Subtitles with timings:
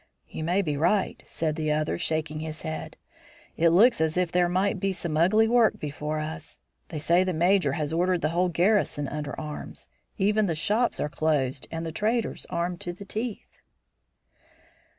[0.27, 2.97] "You may be right," said the other, shaking his head.
[3.55, 6.57] "It looks as if there might be some ugly work before us.
[6.89, 9.89] They say the Major has ordered the whole garrison under arms.
[10.17, 13.61] Even the shops are closed and the traders armed to the teeth."